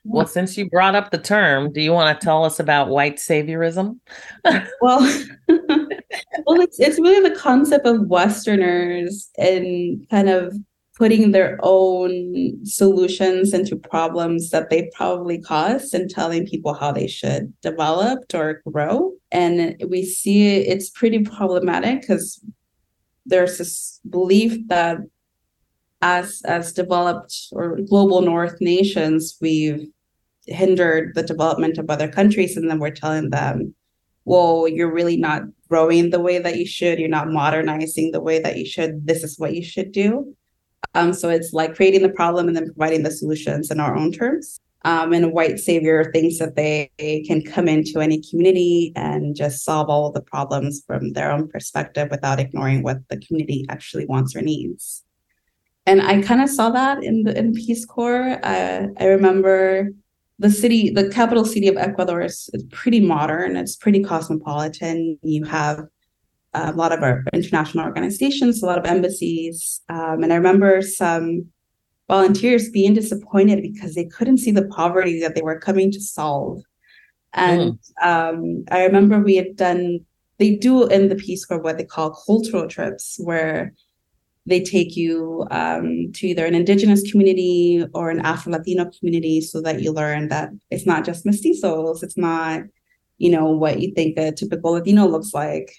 [0.06, 3.18] well, since you brought up the term, do you want to tell us about white
[3.18, 4.00] saviorism?
[4.82, 5.02] well,
[5.48, 10.56] well, it's it's really the concept of Westerners and kind of
[10.96, 17.08] putting their own solutions into problems that they probably caused and telling people how they
[17.08, 19.12] should develop or grow.
[19.32, 22.40] And we see it's pretty problematic because
[23.26, 24.98] there's this belief that
[26.02, 29.88] as as developed or global north nations we've
[30.46, 32.58] hindered the development of other countries.
[32.58, 33.74] And then we're telling them
[34.26, 37.00] well you're really not growing the way that you should.
[37.00, 39.08] You're not modernizing the way that you should.
[39.08, 40.36] This is what you should do.
[40.94, 44.12] Um, so it's like creating the problem and then providing the solutions in our own
[44.12, 46.90] terms um, and a white savior thinks that they,
[47.28, 52.10] can come into any community and just solve all the problems from their own perspective
[52.12, 55.04] without ignoring what the community actually wants or needs
[55.86, 58.40] and I kind of saw that in the in Peace Corps.
[58.44, 59.90] Uh, I remember
[60.40, 63.56] the city, the capital city of Ecuador is, is pretty modern.
[63.58, 65.18] It's pretty cosmopolitan.
[65.22, 65.82] You have
[66.54, 71.48] a lot of our international organizations, a lot of embassies, um, and I remember some
[72.14, 76.62] volunteers being disappointed because they couldn't see the poverty that they were coming to solve.
[77.34, 78.08] And mm.
[78.10, 80.00] um, I remember we had done.
[80.40, 83.74] They do in the Peace Corps what they call cultural trips, where
[84.46, 89.62] they take you um, to either an indigenous community or an Afro Latino community so
[89.62, 92.62] that you learn that it's not just mestizos, it's not,
[93.18, 95.72] you know, what you think a typical Latino looks like.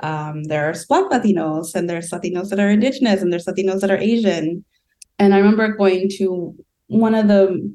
[0.00, 3.98] Um, there's Black Latinos and there's Latinos that are indigenous and there's Latinos that are
[4.12, 4.64] Asian.
[5.22, 6.52] And I remember going to
[6.88, 7.72] one of the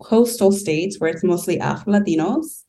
[0.00, 2.62] coastal states where it's mostly Afro Latinos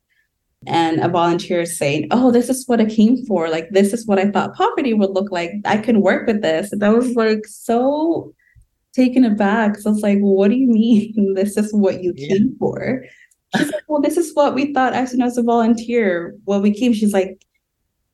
[0.66, 3.50] and a volunteer saying, "Oh, this is what I came for.
[3.50, 5.52] Like this is what I thought poverty would look like.
[5.66, 8.34] I can work with this." And I was like so
[8.94, 9.78] taken aback.
[9.78, 11.34] So I was like, well, "What do you mean?
[11.36, 12.30] this is what you yeah.
[12.30, 13.06] came for?"
[13.56, 16.36] She's like, "Well, this is what we thought as soon as a volunteer.
[16.46, 17.43] What we came." She's like,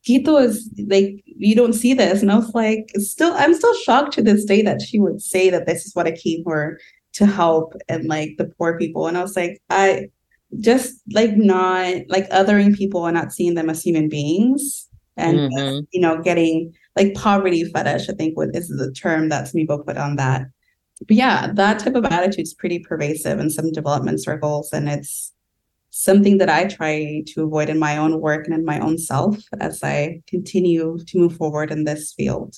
[0.09, 4.13] "Quito is like you don't see this," and I was like, "Still, I'm still shocked
[4.13, 6.79] to this day that she would say that this is what I came for."
[7.13, 10.07] to help and like the poor people and i was like i
[10.59, 14.87] just like not like othering people and not seeing them as human beings
[15.17, 15.79] and mm-hmm.
[15.91, 19.83] you know getting like poverty fetish i think what is the term that some people
[19.83, 20.43] put on that
[21.07, 25.33] but yeah that type of attitude is pretty pervasive in some development circles and it's
[25.91, 29.37] something that i try to avoid in my own work and in my own self
[29.59, 32.55] as i continue to move forward in this field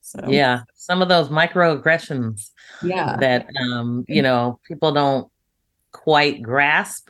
[0.00, 2.50] so yeah some of those microaggressions
[2.82, 5.28] yeah that um you know people don't
[5.92, 7.08] quite grasp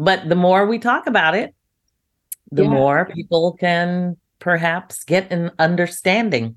[0.00, 1.54] but the more we talk about it,
[2.50, 2.70] the yeah.
[2.70, 6.56] more people can perhaps get an understanding.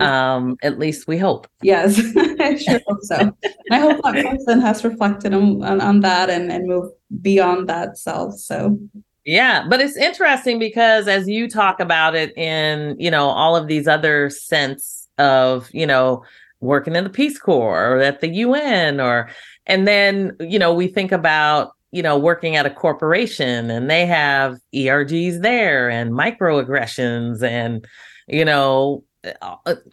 [0.00, 1.46] Um, at least we hope.
[1.62, 3.36] Yes, I sure hope so.
[3.70, 7.98] I hope that person has reflected on, on, on that and, and moved beyond that
[7.98, 8.34] self.
[8.38, 8.78] So
[9.24, 13.66] yeah, but it's interesting because as you talk about it in, you know, all of
[13.66, 16.24] these other sense of, you know,
[16.60, 19.28] working in the Peace Corps or at the UN or
[19.66, 24.06] and then, you know, we think about you know, working at a corporation and they
[24.06, 27.84] have ERGs there and microaggressions and,
[28.28, 29.02] you know,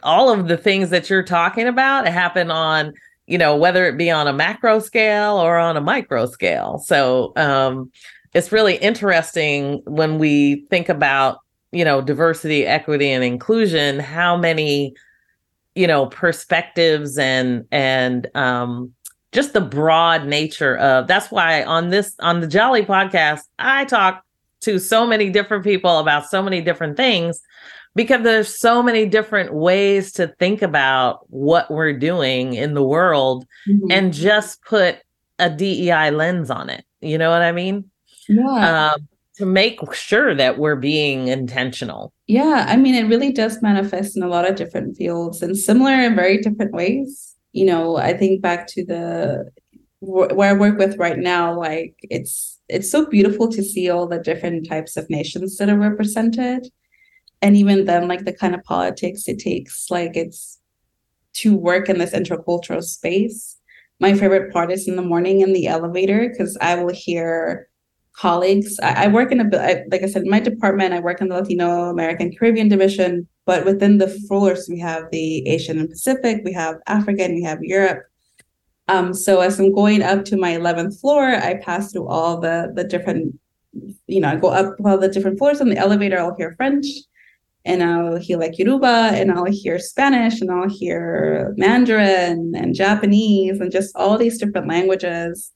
[0.04, 2.94] all of the things that you're talking about happen on,
[3.26, 6.80] you know, whether it be on a macro scale or on a micro scale.
[6.80, 7.92] So um,
[8.34, 11.40] it's really interesting when we think about,
[11.72, 14.94] you know, diversity, equity, and inclusion, how many,
[15.76, 18.94] you know, perspectives and, and, um,
[19.34, 24.24] just the broad nature of that's why on this on the Jolly podcast, I talk
[24.62, 27.42] to so many different people about so many different things
[27.98, 33.46] because there's so many different ways to think about what we're doing in the world
[33.68, 33.92] mm-hmm.
[33.92, 35.00] and just put
[35.40, 36.86] a DEI lens on it.
[37.02, 37.92] You know what I mean?
[38.30, 38.48] Yeah.
[38.48, 38.98] Uh,
[39.36, 42.12] to make sure that we're being intentional.
[42.26, 45.92] Yeah, I mean, it really does manifest in a lot of different fields and similar
[45.92, 49.52] in very different ways you know, I think back to the
[50.00, 54.20] where I work with right now, like it's it's so beautiful to see all the
[54.20, 56.68] different types of nations that are represented.
[57.42, 60.60] And even then, like the kind of politics it takes, like it's
[61.34, 63.58] to work in this intercultural space.
[64.00, 67.68] My favorite part is in the morning in the elevator because I will hear
[68.14, 68.80] colleagues.
[68.82, 71.30] I, I work in a, I, like I said, in my department, I work in
[71.30, 76.42] the Latino American Caribbean division, but within the floors, we have the Asian and Pacific,
[76.44, 78.04] we have African, we have Europe.
[78.88, 82.72] Um, so as I'm going up to my 11th floor, I pass through all the
[82.74, 83.38] the different,
[84.08, 86.18] you know, I go up all the different floors on the elevator.
[86.18, 86.86] I'll hear French,
[87.68, 93.60] and I'll hear like Yoruba, and I'll hear Spanish, and I'll hear Mandarin and Japanese,
[93.60, 95.52] and just all these different languages.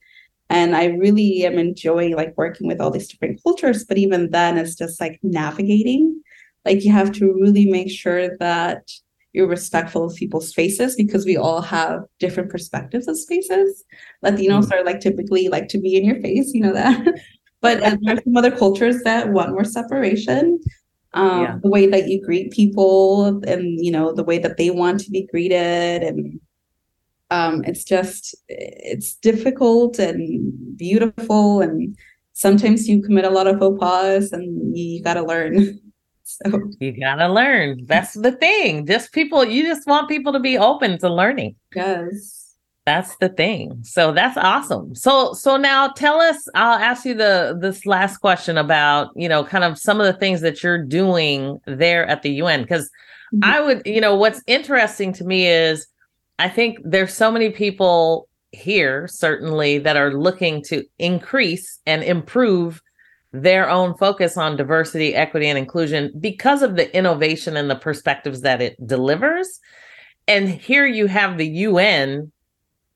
[0.50, 3.86] And I really am enjoying like working with all these different cultures.
[3.86, 6.22] But even then, it's just like navigating.
[6.66, 8.92] Like you have to really make sure that
[9.32, 13.86] you're respectful of people's faces because we all have different perspectives of spaces.
[14.26, 14.74] Latinos mm.
[14.74, 17.08] are like typically like to be in your face, you know that.
[17.62, 20.60] but there's some other cultures that want more separation.
[21.14, 21.58] Um, yeah.
[21.62, 25.12] the way that you greet people and you know the way that they want to
[25.12, 26.40] be greeted and
[27.32, 31.98] um, it's just it's difficult and beautiful and
[32.32, 35.80] sometimes you commit a lot of faux pas and you, you got to learn.
[36.24, 36.62] So.
[36.80, 37.86] You got to learn.
[37.88, 38.86] That's the thing.
[38.86, 41.58] Just people you just want people to be open to learning.
[41.76, 42.41] Yes
[42.86, 47.58] that's the thing so that's awesome so so now tell us i'll ask you the
[47.62, 51.60] this last question about you know kind of some of the things that you're doing
[51.68, 52.90] there at the un because
[53.34, 53.44] mm-hmm.
[53.44, 55.88] i would you know what's interesting to me is
[56.42, 62.82] I think there's so many people here, certainly, that are looking to increase and improve
[63.32, 68.42] their own focus on diversity, equity, and inclusion because of the innovation and the perspectives
[68.42, 69.60] that it delivers.
[70.28, 72.32] And here you have the UN,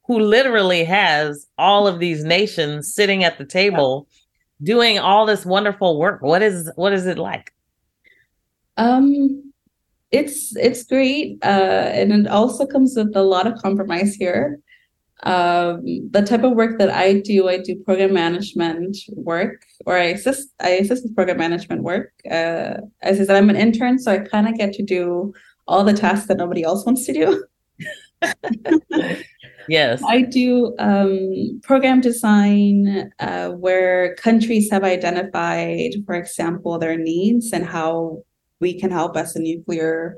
[0.08, 4.08] who literally has all of these nations sitting at the table
[4.64, 6.22] doing all this wonderful work.
[6.22, 7.54] What is what is it like?
[8.78, 9.46] Um
[10.12, 14.60] it's it's great, uh, and it also comes with a lot of compromise here.
[15.24, 20.06] Um, the type of work that I do, I do program management work, or I
[20.06, 22.14] assist I assist with program management work.
[22.30, 25.34] Uh, as I said, I'm an intern, so I kind of get to do
[25.68, 27.46] all the tasks that nobody else wants to do.
[29.70, 37.52] yes i do um, program design uh, where countries have identified for example their needs
[37.52, 38.22] and how
[38.60, 40.18] we can help as a nuclear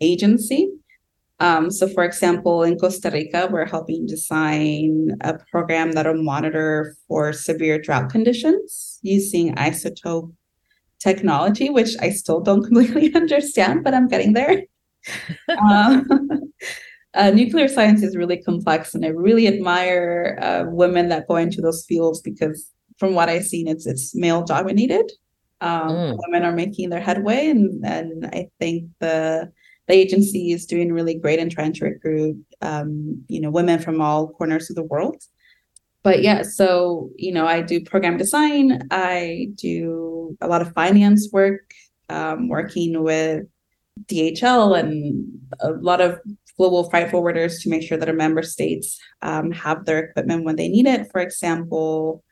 [0.00, 0.70] agency.
[1.38, 6.96] Um, so, for example, in Costa Rica, we're helping design a program that will monitor
[7.06, 10.32] for severe drought conditions using isotope
[10.98, 14.62] technology, which I still don't completely understand, but I'm getting there.
[15.70, 16.08] um,
[17.16, 21.60] uh, nuclear science is really complex, and I really admire uh, women that go into
[21.60, 25.10] those fields because, from what I've seen, it's it's male dominated.
[25.60, 26.18] Um, mm.
[26.26, 29.50] women are making their headway and and i think the
[29.88, 34.02] the agency is doing really great in trying to recruit um, you know women from
[34.02, 35.22] all corners of the world.
[36.02, 38.82] But yeah so you know i do program design.
[38.90, 41.72] I do a lot of finance work
[42.10, 43.44] um, working with
[44.04, 45.24] dhl and
[45.60, 46.20] a lot of
[46.56, 50.56] global freight forwarders to make sure that our member states um, have their equipment when
[50.56, 52.22] they need it for example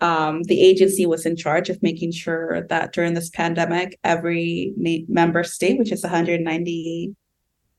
[0.00, 4.72] um, the agency was in charge of making sure that during this pandemic, every
[5.08, 7.14] member state, which is 190,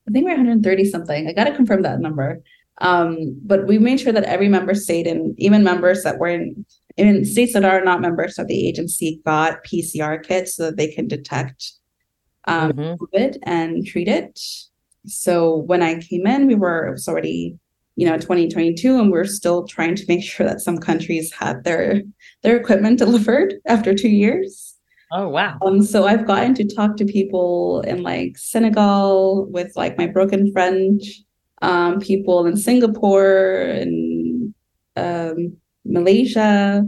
[0.08, 1.28] I think we're 130 something.
[1.28, 2.40] I got to confirm that number.
[2.78, 6.64] Um, but we made sure that every member state and even members that were in,
[6.96, 10.88] in states that are not members of the agency got PCR kits so that they
[10.88, 11.72] can detect
[12.46, 13.04] um, mm-hmm.
[13.04, 14.38] COVID and treat it.
[15.06, 17.58] So when I came in, we were it was already
[17.96, 22.02] you know 2022 and we're still trying to make sure that some countries had their
[22.42, 24.76] their equipment delivered after two years.
[25.10, 25.58] Oh wow.
[25.64, 30.50] Um so i've gotten to talk to people in like senegal with like my broken
[30.52, 31.20] french
[31.60, 34.54] um people in singapore and
[34.96, 36.82] um malaysia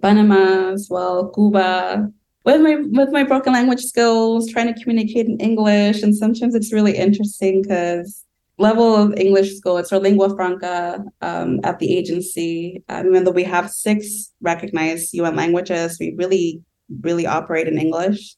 [0.00, 2.10] panama as well cuba
[2.44, 6.72] with my with my broken language skills trying to communicate in english and sometimes it's
[6.72, 8.24] really interesting because
[8.58, 9.78] level of English school.
[9.78, 12.82] It's our lingua franca um, at the agency.
[12.88, 16.62] Um, even though we have six recognized UN languages, we really,
[17.02, 18.36] really operate in English.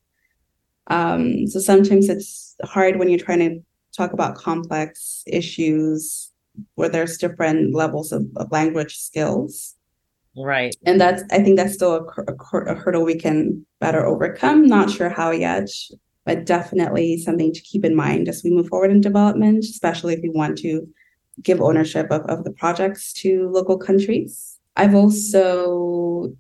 [0.89, 3.61] Um, so sometimes it's hard when you're trying to
[3.97, 6.31] talk about complex issues
[6.75, 9.74] where there's different levels of, of language skills.
[10.37, 10.75] Right.
[10.85, 14.67] And that's, I think that's still a, a, a hurdle we can better overcome.
[14.67, 15.69] Not sure how yet
[16.25, 20.21] but definitely something to keep in mind as we move forward in development, especially if
[20.23, 20.87] we want to
[21.43, 24.59] give ownership of, of the projects to local countries.
[24.77, 26.33] I've also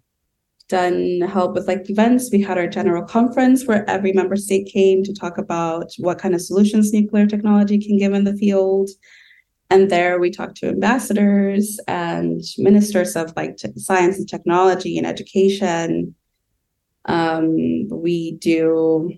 [0.68, 2.30] done help with like events.
[2.32, 6.34] We had our general conference where every member state came to talk about what kind
[6.34, 8.88] of solutions nuclear technology can give in the field.
[9.74, 15.04] And there we talk to ambassadors and ministers of like t- science and technology and
[15.04, 16.14] education.
[17.06, 19.14] Um, we do,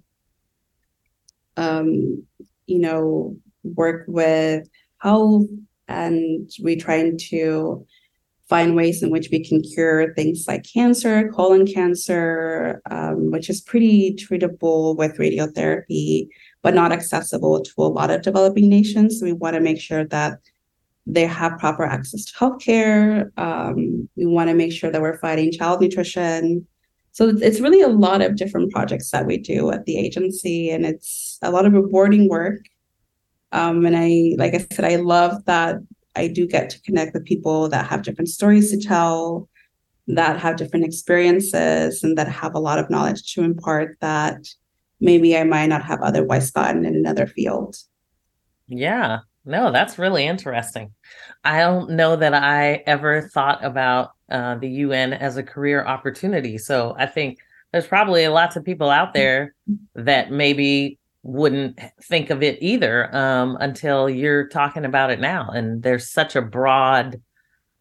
[1.58, 2.24] um,
[2.66, 5.44] you know, work with health
[5.88, 7.86] and we trying to
[8.48, 13.60] find ways in which we can cure things like cancer, colon cancer, um, which is
[13.60, 16.28] pretty treatable with radiotherapy
[16.66, 19.20] but not accessible to a lot of developing nations.
[19.20, 20.40] So we want to make sure that
[21.06, 23.30] they have proper access to healthcare.
[23.38, 26.66] Um, we want to make sure that we're fighting child nutrition.
[27.12, 30.84] So it's really a lot of different projects that we do at the agency, and
[30.84, 32.58] it's a lot of rewarding work.
[33.52, 35.76] Um, and I, like I said, I love that
[36.16, 39.48] I do get to connect with people that have different stories to tell,
[40.08, 44.40] that have different experiences, and that have a lot of knowledge to impart that
[45.00, 47.76] maybe I might not have otherwise gotten in another field.
[48.66, 50.92] Yeah, no, that's really interesting.
[51.44, 56.58] I don't know that I ever thought about uh, the UN as a career opportunity.
[56.58, 57.38] So I think
[57.72, 59.54] there's probably lots of people out there
[59.94, 65.48] that maybe wouldn't think of it either um, until you're talking about it now.
[65.50, 67.20] And there's such a broad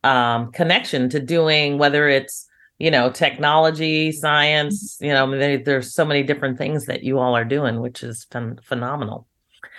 [0.04, 2.48] um, connection to doing whether it's
[2.78, 7.36] you know technology science you know they, there's so many different things that you all
[7.36, 9.28] are doing which is phen- phenomenal.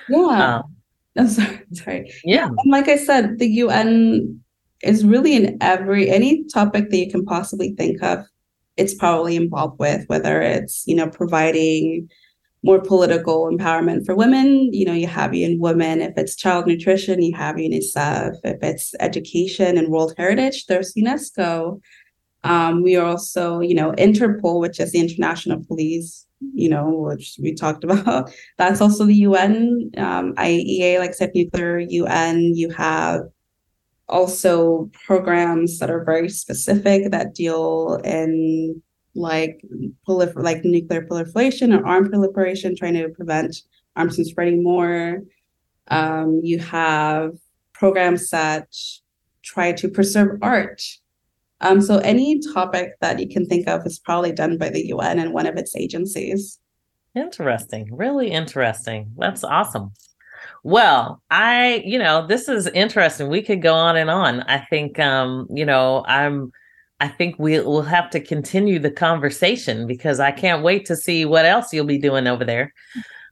[0.09, 0.57] Yeah.
[0.57, 0.77] Um,
[1.19, 2.13] oh, sorry, sorry.
[2.25, 2.47] Yeah.
[2.47, 4.41] And like i said the un
[4.83, 8.25] is really in every any topic that you can possibly think of
[8.77, 12.09] it's probably involved with whether it's you know providing
[12.63, 17.23] more political empowerment for women you know you have UN Women if it's child nutrition
[17.23, 21.81] you have unicef if it's education and world heritage there's unesco
[22.47, 27.37] um, we are also, you know, Interpol, which is the international police, you know, which
[27.43, 28.31] we talked about.
[28.59, 32.55] That's also the UN, um, IAEA, like I said, nuclear UN.
[32.55, 33.23] You have
[34.09, 38.81] also programs that are very specific that deal in
[39.17, 39.61] like
[40.09, 43.57] prolifer- like nuclear proliferation or arm proliferation, trying to prevent
[43.97, 45.23] arms from spreading more.
[45.89, 47.33] Um, you have
[47.73, 48.69] programs that
[49.43, 50.83] try to preserve art
[51.61, 55.19] um, so any topic that you can think of is probably done by the UN
[55.19, 56.59] and one of its agencies.
[57.15, 57.89] Interesting.
[57.91, 59.13] Really interesting.
[59.17, 59.93] That's awesome.
[60.63, 63.29] Well, I, you know, this is interesting.
[63.29, 64.41] We could go on and on.
[64.43, 66.53] I think um, you know, I'm
[67.01, 71.25] I think we will have to continue the conversation because I can't wait to see
[71.25, 72.73] what else you'll be doing over there.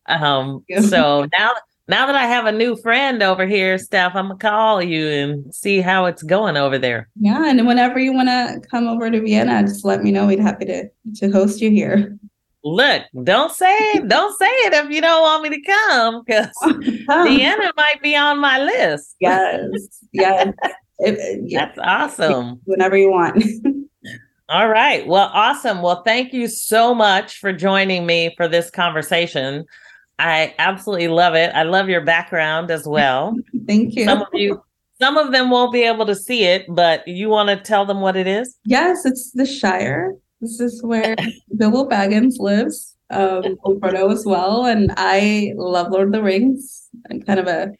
[0.06, 1.52] Um, so now
[1.86, 5.54] now that I have a new friend over here, Steph, I'm gonna call you and
[5.54, 7.08] see how it's going over there.
[7.20, 10.26] Yeah, and whenever you want to come over to Vienna, just let me know.
[10.26, 12.18] We'd happy to to host you here.
[12.62, 16.48] Look, don't say don't say it if you don't want me to come, because
[17.26, 19.16] Vienna might be on my list.
[19.20, 20.54] Yes, yes,
[21.00, 21.66] it, yeah.
[21.66, 22.60] that's awesome.
[22.64, 23.42] Whenever you want.
[24.50, 25.06] All right.
[25.06, 25.80] Well, awesome.
[25.80, 29.64] Well, thank you so much for joining me for this conversation.
[30.18, 31.50] I absolutely love it.
[31.54, 33.36] I love your background as well.
[33.66, 34.04] Thank you.
[34.04, 34.62] Some of you
[35.00, 38.00] some of them won't be able to see it, but you want to tell them
[38.00, 38.56] what it is?
[38.64, 40.14] Yes, it's the Shire.
[40.40, 41.16] This is where
[41.56, 44.66] Bilbo Baggins lives, um, Frodo as well.
[44.66, 46.88] And I love Lord of the Rings.
[47.10, 47.72] I'm kind of a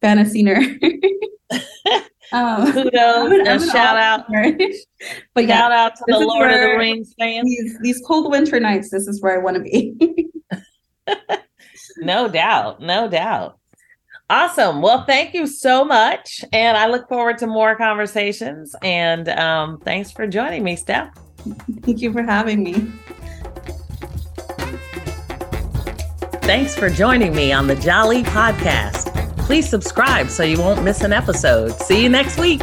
[0.00, 0.82] fantasy nerd.
[2.32, 4.26] um, Kudos and and shout out.
[5.34, 7.44] but yeah, shout out to the Lord of the Rings fans.
[7.44, 10.30] These, these cold winter nights, this is where I want to be
[11.98, 12.80] no doubt.
[12.80, 13.58] No doubt.
[14.28, 14.80] Awesome.
[14.80, 16.44] Well, thank you so much.
[16.52, 18.76] And I look forward to more conversations.
[18.82, 21.12] And um, thanks for joining me, Steph.
[21.82, 22.74] Thank you for having me.
[26.42, 29.36] Thanks for joining me on the Jolly Podcast.
[29.38, 31.72] Please subscribe so you won't miss an episode.
[31.80, 32.62] See you next week.